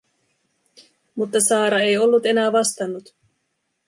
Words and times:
Mutta 1.15 1.39
Saara 1.39 1.79
ei 1.79 1.97
ollut 1.97 2.25
enää 2.25 2.51
vastannut. 2.51 3.15